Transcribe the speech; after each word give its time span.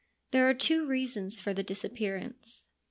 There 0.31 0.49
are 0.49 0.55
two 0.55 0.87
reasons 0.87 1.39
for 1.39 1.53
the 1.53 1.61
disappearance. 1.61 2.67